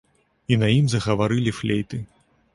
[0.55, 2.03] І на ім загаварылі флейты.